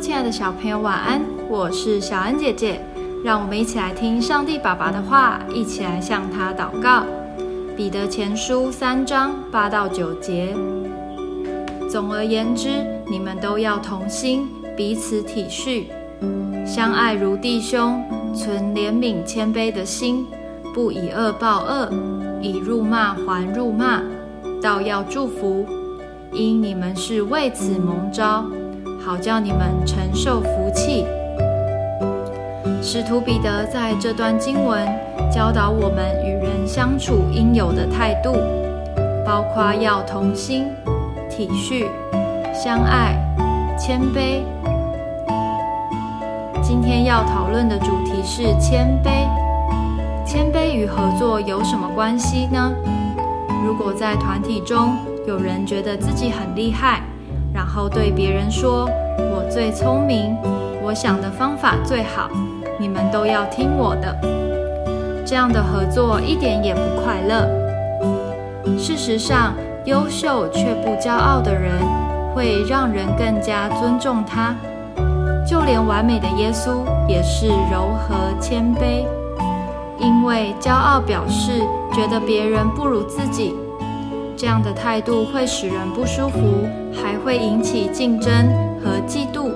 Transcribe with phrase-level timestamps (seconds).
[0.00, 1.20] 亲爱的小朋友，晚安！
[1.48, 2.80] 我是小安姐姐，
[3.24, 7.02] 让我们一起来听上帝爸爸的话，一起来向他祷告。
[7.76, 10.54] 彼得前书三章八到九节。
[11.90, 15.86] 总而言之，你们都要同心，彼此体恤，
[16.64, 18.00] 相爱如弟兄，
[18.32, 20.24] 存怜悯谦卑的心，
[20.72, 21.90] 不以恶报恶，
[22.40, 24.00] 以辱骂还辱骂，
[24.62, 25.66] 倒要祝福，
[26.32, 28.44] 因你们是为此蒙召。
[29.08, 31.06] 好叫你们承受福气。
[32.82, 34.86] 使徒彼得在这段经文
[35.32, 38.34] 教导我们与人相处应有的态度，
[39.24, 40.66] 包括要同心、
[41.30, 41.86] 体恤、
[42.52, 43.16] 相爱、
[43.78, 44.42] 谦卑。
[46.62, 49.26] 今天要讨论的主题是谦卑。
[50.26, 52.74] 谦卑与合作有什么关系呢？
[53.64, 54.94] 如果在团体中
[55.26, 57.00] 有人觉得自己很厉害，
[57.58, 60.36] 然后对别人说：“我最聪明，
[60.80, 62.30] 我想的方法最好，
[62.78, 64.16] 你们都要听我的。”
[65.26, 67.48] 这样的合作一点也不快乐。
[68.78, 69.54] 事实上，
[69.86, 71.72] 优秀却不骄傲的人
[72.32, 74.54] 会让人更加尊重他。
[75.44, 79.04] 就连完美的耶稣也是柔和谦卑，
[79.98, 81.60] 因为骄傲表示
[81.92, 83.56] 觉得别人不如自己。
[84.38, 88.32] 这样的态度会使人不舒服，还会引起竞争
[88.80, 89.50] 和嫉妒，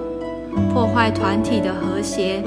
[0.73, 2.43] 破坏团体的和谐。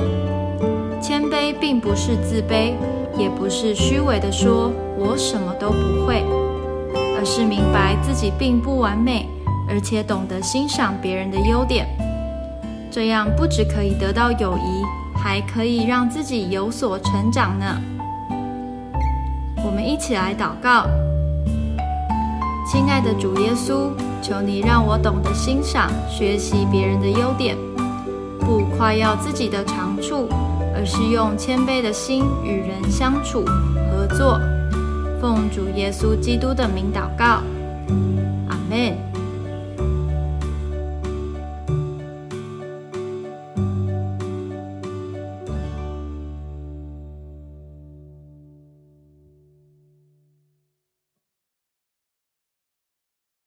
[1.01, 2.73] 谦卑并不是自卑，
[3.17, 4.69] 也不是虚伪的说
[4.99, 6.25] “我什么都不会”，
[7.17, 9.29] 而是明白自己并不完美，
[9.69, 11.87] 而且懂得欣赏别人的优点。
[12.91, 14.83] 这样不只可以得到友谊，
[15.17, 17.81] 还可以让自己有所成长呢。
[19.65, 20.85] 我们一起来祷告。
[22.65, 23.91] 亲爱的主耶稣，
[24.23, 27.55] 求你让我懂得欣赏、学习别人的优点，
[28.39, 30.27] 不夸耀自己的长处，
[30.73, 34.39] 而是用谦卑的心与人相处、合作。
[35.21, 37.43] 奉主耶稣基督的名祷告。
[38.49, 38.97] 阿门